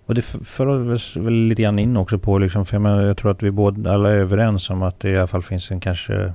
[0.08, 3.17] Och det för oss väl lite grann in också på liksom, för jag, menar, jag
[3.17, 5.80] tror att vi båda alla är överens om att det i alla fall finns en
[5.80, 6.34] kanske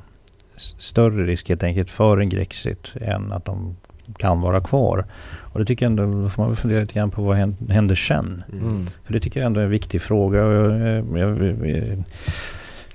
[0.78, 3.76] större risk helt enkelt för en Grexit än att de
[4.18, 5.04] kan vara kvar.
[5.52, 7.56] Och det tycker jag ändå, då får man väl fundera lite grann på vad hän-
[7.70, 8.44] händer sen?
[8.52, 8.64] Mm.
[8.64, 8.86] Mm.
[9.04, 10.44] För det tycker jag ändå är en viktig fråga.
[10.46, 12.04] Och jag, jag, jag, jag,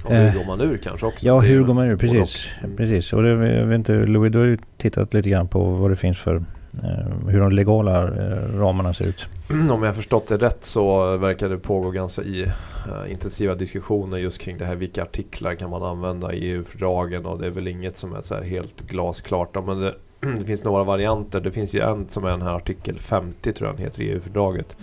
[0.03, 1.25] Och hur Eh, går man ur kanske också?
[1.27, 1.97] Ja, hur går man ur?
[1.97, 2.47] Precis.
[2.57, 2.63] och.
[2.65, 2.77] Mm.
[2.77, 3.13] Precis.
[3.13, 5.95] Och det, jag vet inte, Louis, du har ju tittat lite grann på vad det
[5.95, 6.43] finns för
[6.83, 9.27] Eh, hur de legala eh, ramarna ser ut.
[9.49, 12.41] Mm, om jag har förstått det rätt så verkar det pågå ganska i,
[12.87, 14.75] eh, intensiva diskussioner just kring det här.
[14.75, 17.25] Vilka artiklar kan man använda i EU-fördragen?
[17.25, 19.65] Och det är väl inget som är så här helt glasklart.
[19.65, 19.95] Men det,
[20.39, 21.41] det finns några varianter.
[21.41, 24.09] Det finns ju en som är den här artikel 50 tror jag den heter i
[24.09, 24.77] EU-fördraget.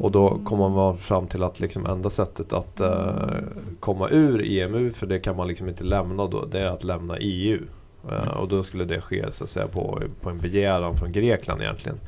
[0.00, 3.38] Och då kommer man fram till att liksom enda sättet att uh,
[3.80, 7.16] komma ur EMU, för det kan man liksom inte lämna då, det är att lämna
[7.16, 7.60] EU.
[8.10, 11.62] Eh, och då skulle det ske så att säga på, på en begäran från Grekland
[11.62, 12.00] egentligen.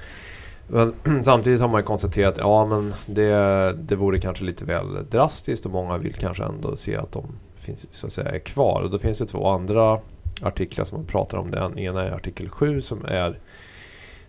[0.68, 5.06] Men samtidigt har man ju konstaterat att ja, men det, det vore kanske lite väl
[5.10, 8.82] drastiskt och många vill kanske ändå se att de finns, så att säga, är kvar.
[8.82, 10.00] Och då finns det två andra
[10.42, 11.50] artiklar som man pratar om.
[11.50, 13.38] Den ena är artikel 7 som är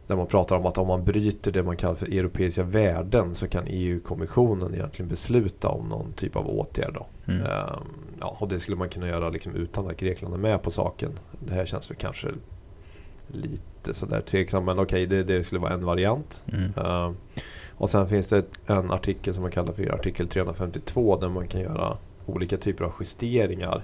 [0.07, 3.47] där man pratar om att om man bryter det man kallar för europeiska värden så
[3.47, 6.93] kan EU-kommissionen egentligen besluta om någon typ av åtgärd.
[6.93, 7.05] Då.
[7.25, 7.45] Mm.
[7.45, 7.83] Ehm,
[8.19, 11.19] ja, och det skulle man kunna göra liksom utan att Grekland är med på saken.
[11.39, 12.27] Det här känns väl kanske
[13.27, 16.43] lite sådär tveksamt men okej det, det skulle vara en variant.
[16.53, 16.71] Mm.
[16.85, 17.15] Ehm,
[17.77, 21.61] och sen finns det en artikel som man kallar för artikel 352 där man kan
[21.61, 23.83] göra olika typer av justeringar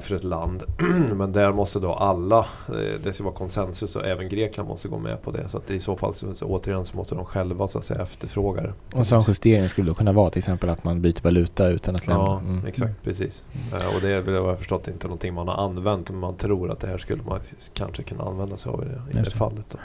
[0.00, 0.62] för ett land.
[1.14, 4.98] Men där måste då alla, eh, det ska vara konsensus och även Grekland måste gå
[4.98, 5.48] med på det.
[5.48, 8.62] Så att i så fall så, återigen så måste de själva så att säga efterfråga
[8.62, 8.72] det.
[8.92, 11.94] Och en sån justering skulle då kunna vara till exempel att man byter valuta utan
[11.94, 12.24] att lämna.
[12.24, 12.66] Ja, Mm.
[12.66, 13.02] exakt.
[13.02, 13.42] Precis.
[13.72, 16.10] Eh, och det är vad jag förstått inte någonting man har använt.
[16.10, 17.40] Men man tror att det här skulle man
[17.74, 19.30] kanske kunna använda sig av i det, i det.
[19.30, 19.64] fallet.
[19.70, 19.78] Då.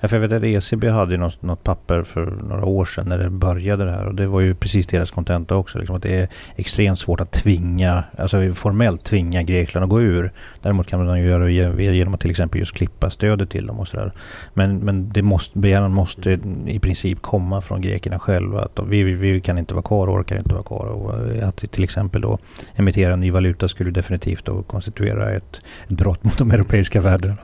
[0.00, 3.06] Ja, för jag vet att ECB hade ju något, något papper för några år sedan
[3.08, 4.06] när det började det här.
[4.06, 5.78] Och det var ju precis deras kontenta också.
[5.78, 10.32] Liksom att det är extremt svårt att tvinga, alltså formellt tvinga Grekland att gå ur.
[10.62, 13.80] Däremot kan man ju göra det genom att till exempel just klippa stödet till dem
[13.80, 14.12] och sådär.
[14.54, 18.62] Men, men det måste, begäran måste i princip komma från grekerna själva.
[18.62, 20.86] Att vi, vi, kan inte vara kvar, orkar inte vara kvar.
[20.86, 21.14] Och
[21.48, 22.38] att till exempel då
[22.74, 27.36] emittera ny valuta skulle definitivt då konstituera ett, ett brott mot de europeiska värdena.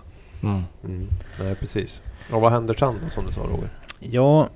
[0.43, 0.63] Mm.
[0.85, 1.09] Mm.
[1.41, 2.03] Nej, precis.
[2.31, 3.69] Och vad händer sen då, som du sa Roger?
[3.99, 4.49] Ja,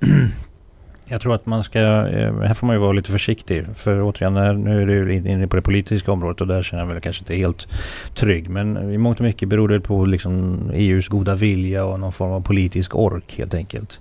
[1.05, 1.79] jag tror att man ska...
[1.79, 3.65] Eh, här får man ju vara lite försiktig.
[3.75, 7.01] För återigen, nu är du inne på det politiska området och där känner jag väl
[7.01, 7.67] kanske inte helt
[8.15, 8.49] trygg.
[8.49, 12.31] Men i mångt och mycket beror det på liksom EUs goda vilja och någon form
[12.31, 13.99] av politisk ork helt enkelt.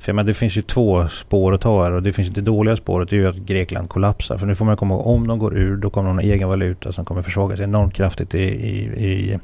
[0.00, 2.40] För menar, det finns ju två spår att ta här och det finns ju det
[2.40, 4.38] dåliga spåret det är ju att Grekland kollapsar.
[4.38, 6.48] För nu får man komma ihåg, om de går ur då kommer de ha egen
[6.48, 9.38] valuta som kommer försvagas enormt kraftigt i, i, i,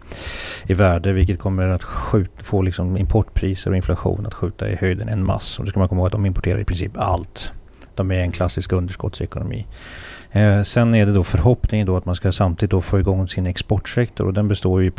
[0.66, 1.12] i värde.
[1.12, 5.59] Vilket kommer att skjuta, få liksom importpriser och inflation att skjuta i höjden en mass.
[5.59, 7.52] Och då ska man komma ihåg att de importerar i princip allt.
[7.94, 9.66] De är en klassisk underskottsekonomi.
[10.33, 13.46] Eh, sen är det då förhoppningen då att man ska samtidigt då få igång sin
[13.46, 14.92] exportsektor och den består ju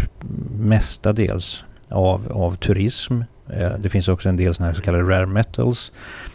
[0.60, 3.22] mestadels av, av turism.
[3.50, 5.92] Eh, det finns också en del sådana här så kallade rare metals.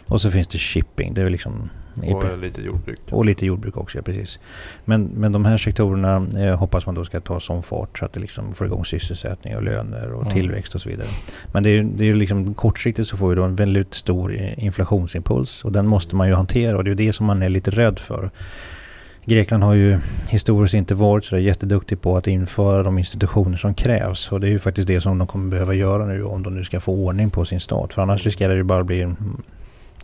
[0.07, 1.13] Och så finns det shipping.
[1.13, 2.99] Det är liksom och lite jordbruk.
[3.11, 4.39] och lite jordbruk också, ja, precis.
[4.85, 8.13] Men, men de här sektorerna eh, hoppas man då ska ta sån fart så att
[8.13, 10.33] det liksom får igång sysselsättning och löner och Mm.
[10.33, 11.07] tillväxt och så vidare.
[11.53, 14.33] Men det är ju det är liksom kortsiktigt så får vi då en väldigt stor
[14.57, 17.49] inflationsimpuls och den måste man ju hantera och det är ju det som man är
[17.49, 18.31] lite rädd för.
[19.25, 24.31] Grekland har ju historiskt inte varit så jätteduktig på att införa de institutioner som krävs
[24.31, 26.63] och det är ju faktiskt det som de kommer behöva göra nu om de nu
[26.63, 27.93] ska få ordning på sin stat.
[27.93, 29.17] För annars riskerar det ju bara bli en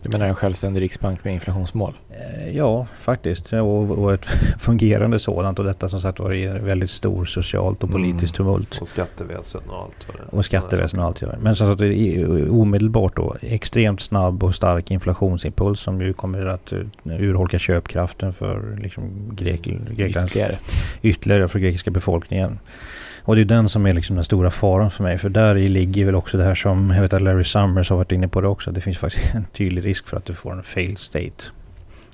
[0.02, 1.94] Du menar en självständig riksbank med inflationsmål?
[2.10, 3.52] Eh, Ja, faktiskt.
[3.52, 4.24] Och, och ett
[4.58, 5.58] fungerande sådant.
[5.58, 8.78] Och detta som sagt var är väldigt stor socialt och politiskt tumult.
[8.80, 10.36] Och skatteväsen och allt vad det.
[10.36, 11.38] Och skatteväsen och allt gör.
[11.42, 16.46] Men som sagt, det är omedelbart då extremt snabb och stark inflationsimpuls som ju kommer
[16.46, 19.60] att eh, urholka köpkraften för liksom Grek,
[19.96, 20.58] Greklands Ytterligare.
[21.02, 22.58] ytterligare för grekiska befolkningen.
[23.22, 25.18] Och det är den som är liksom den stora faran för mig.
[25.18, 27.96] För där i ligger väl också det här som, jag vet att Larry Summers har
[27.96, 28.70] varit inne på det också.
[28.70, 31.44] Det finns faktiskt en tydlig risk för att du får en failed state.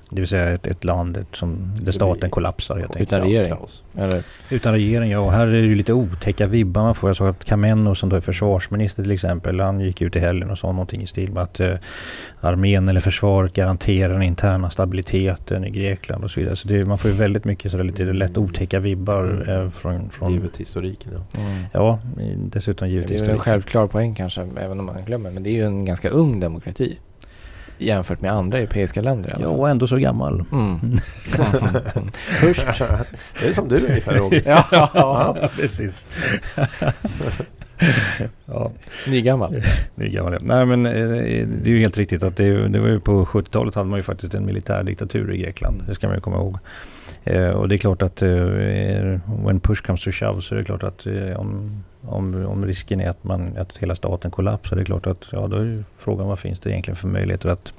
[0.09, 3.13] Det vill säga ett, ett land som, där staten kollapsar helt enkelt.
[3.13, 3.53] Utan regering?
[3.97, 4.23] Eller?
[4.49, 5.19] Utan regering, ja.
[5.19, 7.09] Och här är det ju lite otäcka vibbar man får.
[7.09, 10.49] Jag såg att Kameno som då är försvarsminister till exempel, han gick ut i helgen
[10.51, 11.73] och sa någonting i stil med att eh,
[12.41, 16.55] armén eller försvaret garanterar den interna stabiliteten i Grekland och så vidare.
[16.55, 19.49] Så det, man får ju väldigt mycket sådär lite lätt otäcka vibbar Mm.
[19.65, 20.33] eh, från, från...
[20.33, 21.41] Givet historiken ja.
[21.41, 21.63] Mm.
[21.73, 21.99] Ja,
[22.51, 23.53] dessutom givet Det är väl en historiken.
[23.53, 25.31] självklar poäng kanske, även om man glömmer.
[25.31, 26.97] Men det är ju en ganska ung demokrati.
[27.77, 29.59] Jämfört med andra europeiska länder i alla Ja, fall.
[29.59, 30.43] och ändå så gammal.
[30.51, 30.79] Mm.
[32.13, 32.65] Först.
[33.41, 34.41] det är som du ungefär Roger.
[34.71, 36.05] ja, Ja, precis.
[38.45, 38.71] ja,
[39.07, 39.55] Nygammal.
[39.95, 40.37] det är gammal.
[40.41, 40.91] Nej men eh,
[41.47, 44.03] det är ju helt riktigt att det, det var ju på 70-talet hade man ju
[44.03, 45.83] faktiskt en militärdiktatur i Grekland.
[45.87, 46.57] Det ska man ju komma ihåg.
[47.23, 48.29] Eh, och det är klart att eh,
[49.45, 53.01] when push comes to shove så är det klart att eh, om, om, om risken
[53.01, 56.27] är att, man, att hela staten kollapsar, det är klart att ja, då är frågan
[56.27, 57.73] vad finns det egentligen för möjligheter att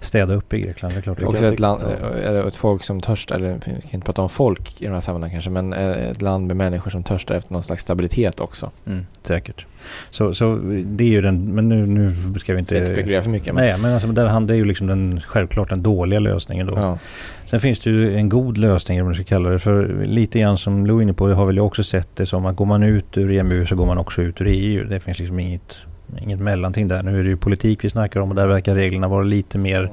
[0.00, 0.94] städa upp i Grekland.
[0.94, 1.22] Det är klart.
[1.22, 1.82] Också ett, land,
[2.24, 5.00] eller ett folk som törstar, eller vi kan inte prata om folk i de här
[5.00, 8.70] sammanhangen kanske, men eh, ett land med människor som törstar efter någon slags stabilitet också.
[8.86, 9.66] Mm, säkert.
[10.08, 12.76] Så, så det är ju den, men nu, nu ska vi inte...
[12.76, 13.54] inte spekulera för mycket.
[13.54, 16.66] Men, Nej, men alltså, där han, det är ju liksom den, självklart den dåliga lösningen
[16.66, 16.74] då.
[16.76, 16.98] ja.
[17.44, 19.58] Sen finns det ju en god lösning, eller vad man ska kalla det.
[19.58, 22.46] För lite grann som Lou är inne på, har väl jag också sett det som
[22.46, 24.84] att går man ut ur EMU så går man också ut ur EU.
[24.84, 25.76] Det finns liksom inget,
[26.22, 27.02] inget mellanting där.
[27.02, 29.90] Nu är det ju politik vi snackar om och där verkar reglerna vara lite mer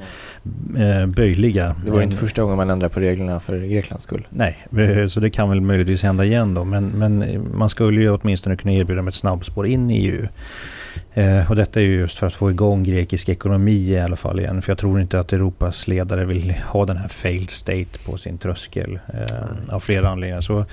[0.77, 1.75] eh, böjliga.
[1.85, 4.27] Det var inte första gången man ändrar på reglerna för Greklands skull.
[4.29, 6.65] Nej, eh, så det kan väl möjligtvis hända igen då.
[6.65, 10.27] Men, men man skulle ju åtminstone kunna erbjuda dem ett snabbspår in i EU.
[11.17, 14.39] Eh, och detta är ju just för att få igång grekisk ekonomi i alla fall
[14.39, 14.61] igen.
[14.61, 18.37] För jag tror inte att Europas ledare vill ha den här failed state på sin
[18.37, 18.99] tröskel.
[19.13, 20.41] Eh, av flera anledningar.
[20.41, 20.65] Så eh,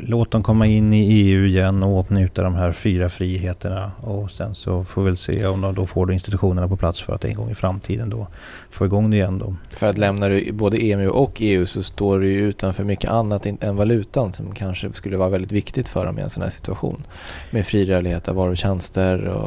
[0.00, 3.92] låt dem komma in i EU igen och åtnjuta de här fyra friheterna.
[4.00, 7.14] Och sen så får vi väl se om de då får institutionerna på plats för
[7.14, 8.26] att en gång i framtiden då
[8.70, 9.56] få igång det igen då.
[9.76, 13.46] För att lämnar du både EMU och EU så står du ju utanför mycket annat
[13.46, 17.02] än valutan som kanske skulle vara väldigt viktigt för dem i en sån här situation.
[17.50, 19.41] Med fri rörlighet av varor och tjänster och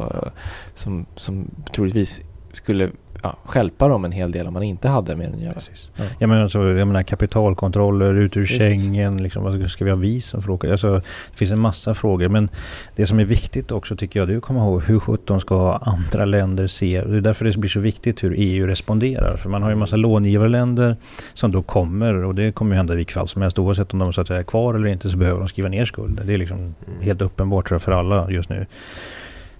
[0.73, 2.21] som, som troligtvis
[2.53, 2.89] skulle
[3.23, 5.55] ja, stjälpa dem en hel del om man inte hade med den att göra.
[5.95, 6.03] Ja.
[6.19, 8.45] Jag menar, alltså, jag menar kapitalkontroller ut ur.
[8.45, 9.23] Schengen.
[9.23, 10.71] Liksom, vad ska- vi ha visum för att åka?
[10.71, 10.93] Alltså,
[11.31, 12.29] det finns en massa frågor.
[12.29, 12.49] Men
[12.95, 15.73] det som är viktigt också tycker jag det är att komma ihåg hur sjutton ska
[15.81, 17.01] andra länder se.
[17.01, 19.37] Det är därför det blir så viktigt hur EU responderar.
[19.37, 20.95] För man har ju en massa långivarländer
[21.33, 23.59] som då kommer och det kommer ju hända i vilket fall som helst.
[23.59, 25.85] Oavsett om de så att säga, är kvar eller inte så behöver de skriva ner
[25.85, 26.23] skulder.
[26.23, 26.73] Det är liksom Mm.
[27.01, 28.65] helt uppenbart tror jag, för alla just nu.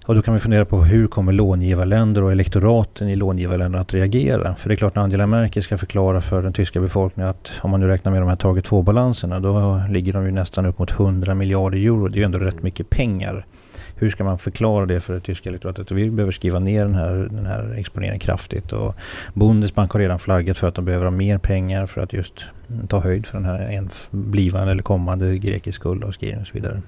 [0.06, 4.54] Och då kan vi fundera på hur kommer långivarländer och elektoraten i långivarländer att reagera?
[4.56, 7.70] För det är klart när Angela Merkel ska förklara för den tyska befolkningen att om
[7.70, 10.90] man nu räknar med de här Target 2-balanserna då ligger de ju nästan upp mot
[10.90, 12.08] 100 miljarder euro.
[12.08, 13.46] Det är ju ändå rätt mycket pengar.
[13.94, 15.90] Hur ska man förklara det för det tyska elektoratet?
[15.90, 18.72] Vi behöver skriva ner den här, den här exponeringen kraftigt.
[18.72, 18.94] Och
[19.34, 22.44] Bundesbank har redan flaggat för att de behöver ha mer pengar för att just
[22.88, 26.82] ta höjd för den här en blivande eller kommande grekisk skuldavskrivning och så vidare.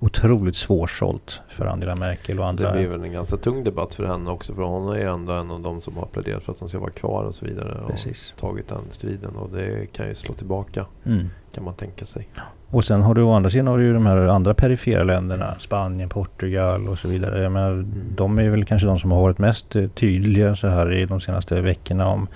[0.00, 2.72] Otroligt svårsålt för Angela Merkel och Det andra.
[2.72, 4.54] blir väl en ganska tung debatt för henne också.
[4.54, 6.78] För hon är ju ändå en av de som har pläderat för att hon ska
[6.78, 7.84] vara kvar och så vidare.
[7.86, 8.32] Precis.
[8.32, 9.36] Och tagit den striden.
[9.36, 10.86] Och det kan ju slå tillbaka.
[11.04, 11.28] Mm.
[11.52, 12.28] Kan man tänka sig.
[12.70, 15.54] Och sen har du å andra sidan har du ju de här andra perifera länderna.
[15.58, 17.42] Spanien, Portugal och så vidare.
[17.42, 20.92] Jag menar, de är väl kanske de som har varit mest eh, tydliga så här
[20.92, 22.26] i de senaste veckorna om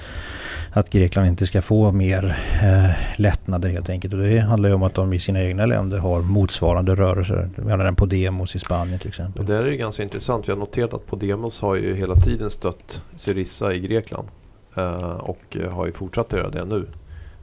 [0.72, 4.14] att Grekland inte ska få mer eh, lättnader helt enkelt.
[4.14, 7.48] Och det handlar ju om att de i sina egna länder har motsvarande rörelser.
[7.56, 9.46] Vi har den Podemos i Spanien till Och exempel.
[9.46, 10.48] där är det ganska intressant.
[10.48, 14.28] Vi har noterat att Podemos har ju hela tiden stött Syriza i Grekland.
[14.76, 16.86] Eh, och eh, har ju fortsatt göra det nu.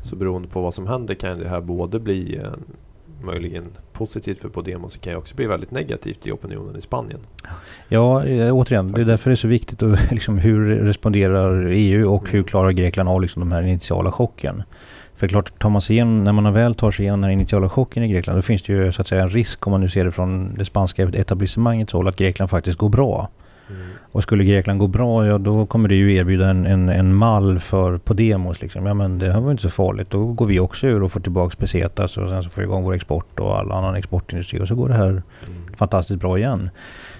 [0.01, 2.51] Så beroende på vad som händer kan det här både bli eh,
[3.21, 4.93] möjligen positivt för Podemos.
[4.93, 7.19] Det kan ju också bli väldigt negativt i opinionen i Spanien.
[7.87, 9.07] Ja, eh, återigen, det är Faktiskt.
[9.07, 9.81] därför det är så viktigt.
[9.81, 14.63] Och, liksom, hur responderar EU och hur klarar Grekland av liksom, de här initiala chocken?
[15.15, 17.69] För klart, tar man sig igenom, när man väl tar sig igenom den här initiala
[17.69, 19.89] chocken i Grekland då finns det ju så att säga en risk om man nu
[19.89, 23.29] ser det från det spanska etablissemangets håll att Grekland faktiskt går bra.
[24.11, 27.59] Och skulle Grekland gå bra, ja då kommer det ju erbjuda en, en, en mall
[27.59, 28.61] för Podemos.
[28.61, 28.85] Liksom.
[28.85, 30.09] Ja men det här var inte så farligt.
[30.09, 32.83] Då går vi också ur och får tillbaka Pesetas och sen så får vi igång
[32.83, 35.23] vår export och all annan exportindustri och så går det här
[35.77, 36.69] fantastiskt bra igen.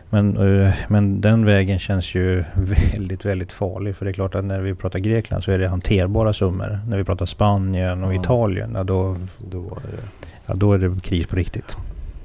[0.10, 2.44] Men, eh, men den vägen känns ju
[2.94, 3.96] väldigt, väldigt farlig.
[3.96, 6.80] För det är klart att när vi pratar Grekland så är det hanterbara summor.
[6.88, 8.22] När vi pratar Spanien och Ja.
[8.22, 9.16] Italien, ja, då,
[9.52, 10.04] Då är det...
[10.46, 11.78] ja, då är det kris på riktigt.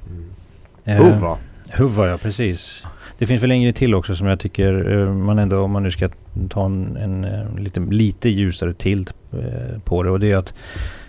[0.09, 1.01] Mm.
[1.01, 1.37] Eh, Huvva!
[1.71, 2.83] Huvva, ja precis.
[3.17, 5.83] Det finns väl en grej till också som jag tycker eh, man ändå, om man
[5.83, 6.09] nu ska
[6.49, 10.09] ta en, en, eh, lite, lite ljusare tilt eh, på det.
[10.09, 10.53] Och det är att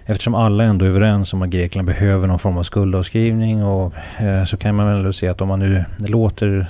[0.06, 4.44] eftersom alla ändå är överens om att Grekland behöver någon form av skuldavskrivning och eh,
[4.44, 6.66] så kan man väl se att om man nu låter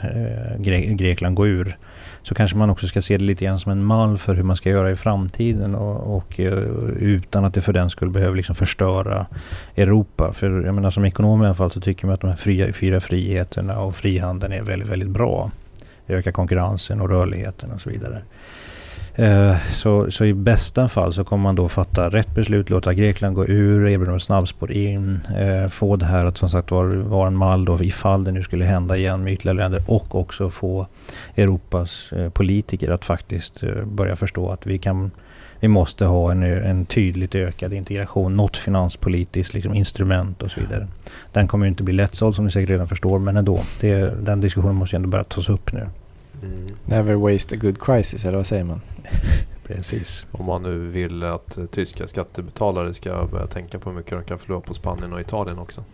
[0.59, 1.77] eh, Grekland gå ur
[2.27, 4.57] så kanske man också ska se det lite grann som en mall för hur man
[4.57, 6.53] ska göra i framtiden och, och eh,
[6.99, 9.27] utan att det för den skull behöver liksom förstöra
[9.77, 10.33] Europa.
[10.33, 12.73] För jag menar som ekonom i alla fall så tycker man att de här fria,
[12.73, 15.51] fyra friheterna och frihandeln är väldigt, väldigt bra.
[16.09, 18.23] Öka konkurrensen och rörligheten och så vidare.
[19.19, 23.35] Eh, så, så i bästa fall så kommer man då fatta rätt beslut, låta Grekland
[23.35, 27.27] gå ur, erbjuda dem snabbspår in, eh, få det här att som sagt vara var
[27.27, 30.87] en mall då ifall det nu skulle hända igen med ytterligare länder och också få
[31.37, 35.11] Europas eh, politiker att faktiskt börja förstå att vi kan
[35.61, 40.87] vi måste ha en, en tydligt ökad integration, något finanspolitiskt liksom, instrument och så vidare.
[41.33, 43.61] Den kommer ju inte bli lättsåld som ni säkert redan förstår, men ändå.
[43.81, 45.89] Det, den diskussionen måste ju ändå börja tas upp nu.
[46.43, 46.77] Mm.
[46.85, 48.81] Never waste a good crisis, eller vad säger man?
[49.67, 50.27] Precis.
[50.33, 54.39] Om man nu vill att tyska skattebetalare ska börja tänka på hur mycket de kan
[54.39, 55.85] förlora på Spanien och Italien också.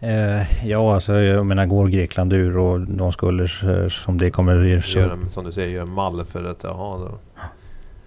[0.00, 4.80] Eh, ja, alltså jag menar går Grekland ur och de skulder som det kommer...
[4.80, 4.98] Så...
[4.98, 7.18] Gör en, som du säger, gör en mall för att, jaha då.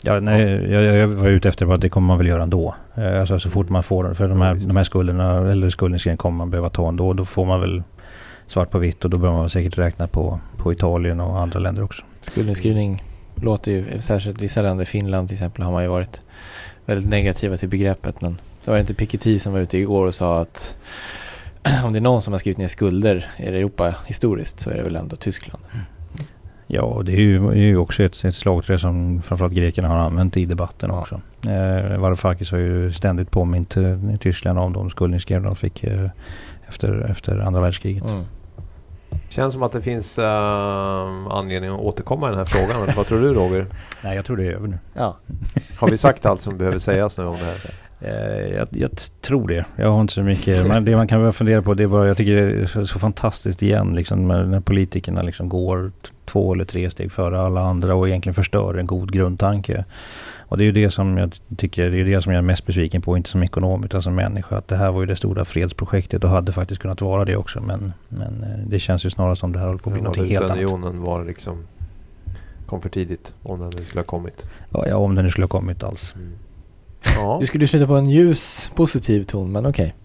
[0.05, 2.75] Ja, nej, jag, jag var ute efter att det kommer man väl göra ändå.
[2.95, 6.37] Eh, alltså så fort man får, för de här, de här skulderna, eller skuldnedskrivningen kommer
[6.37, 7.13] man behöva ta ändå.
[7.13, 7.83] Då får man väl
[8.47, 11.83] svart på vitt och då bör man säkert räkna på, på Italien och andra länder
[11.83, 12.03] också.
[12.21, 13.03] Skuldnedskrivning
[13.35, 16.21] låter ju, särskilt vissa länder, Finland till exempel, har man ju varit
[16.85, 18.21] väldigt negativa till begreppet.
[18.21, 20.75] Men det var inte Piketty som var ute igår och sa att
[21.85, 24.83] om det är någon som har skrivit ner skulder i Europa historiskt så är det
[24.83, 25.63] väl ändå Tyskland.
[25.73, 25.85] Mm.
[26.67, 29.97] Ja, och det är ju, är ju också ett, ett slagträ som framförallt grekerna har
[29.97, 30.99] använt i debatten ja.
[30.99, 31.21] också.
[31.47, 36.09] Eh, Varoufakis har ju ständigt påmint eh, Tyskland om de skuldnedskrivningar de fick eh,
[36.73, 38.03] efter, efter andra världskriget.
[38.03, 38.23] Mm.
[39.29, 40.25] Känns som att det finns uh,
[41.29, 42.95] anledning att återkomma i den här frågan.
[42.95, 43.65] Vad tror du Roger?
[44.03, 44.79] Nej, jag tror det är över nu.
[44.93, 45.17] Ja.
[45.79, 47.55] Har vi sagt allt som behöver sägas nu om det här?
[48.01, 48.89] Uh, jag, jag,
[49.21, 49.65] tror det.
[49.75, 50.67] Jag har inte så mycket.
[50.67, 52.87] Men det man kan börja fundera på det är bara, jag tycker det är så,
[52.87, 55.91] så fantastiskt igen liksom, när politikerna liksom går
[56.25, 59.85] två eller tre steg före alla andra och egentligen förstör en god grundtanke.
[60.53, 62.65] Och det är ju det som jag tycker, det är det som jag är mest
[62.65, 64.57] besviken på, inte som ekonom utan som människa.
[64.57, 67.61] Att det här var ju det stora fredsprojektet och hade faktiskt kunnat vara det också.
[67.61, 70.17] Men, men eh, det känns ju snarare som det här håller på att bli något
[70.17, 70.57] helt annat.
[70.57, 71.57] Unionen var liksom,
[72.65, 74.47] kom för tidigt om den skulle ha kommit.
[74.69, 76.15] Ja, ja om den skulle ha kommit alls.
[76.15, 76.31] Mm.
[77.15, 77.37] Ja.
[77.41, 79.95] Du skulle sluta på en ljus, positiv ton, men okej.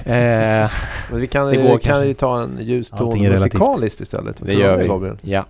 [0.00, 0.14] Okay.
[0.14, 0.70] eh,
[1.12, 4.36] vi kan, det går kan ju ta en ljus ton musikaliskt istället.
[4.46, 4.88] Det gör vi.
[4.88, 5.16] Gabriel?
[5.22, 5.46] Ja.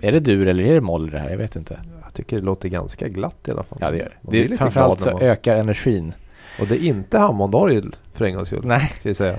[0.00, 1.30] Är det dur eller är det moll det här?
[1.30, 1.78] Jag vet inte
[2.18, 3.78] tycker det låter ganska glatt i alla fall.
[3.80, 4.48] Ja, det gör det.
[4.48, 6.12] det framförallt så ökar energin.
[6.60, 8.62] Och det är inte Hammondorgel för en gångs skull.
[8.64, 8.92] Nej.
[9.00, 9.36] Ska jag säga.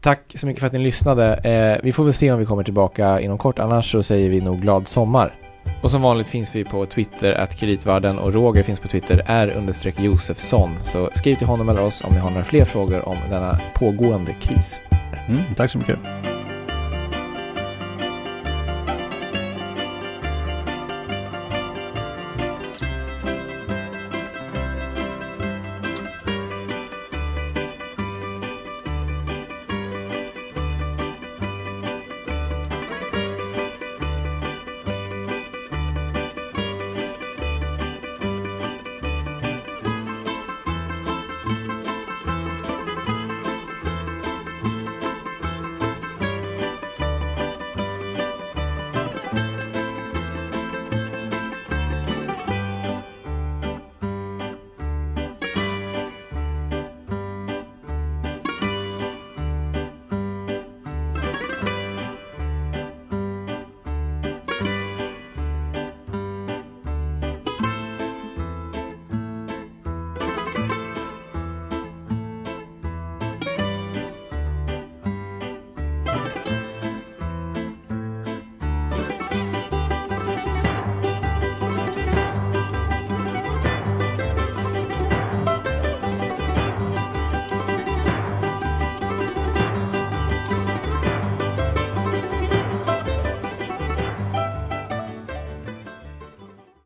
[0.00, 1.34] Tack så mycket för att ni lyssnade.
[1.34, 3.58] Eh, vi får väl se om vi kommer tillbaka inom kort.
[3.58, 5.32] Annars så säger vi nog glad sommar.
[5.82, 9.56] Och som vanligt finns vi på Twitter, att kreditvärden och Roger finns på Twitter, är
[9.56, 10.70] understreck Josefsson.
[10.82, 14.32] Så skriv till honom eller oss om ni har några fler frågor om denna pågående
[14.32, 14.80] kris.
[15.28, 15.98] Mm, tack så mycket.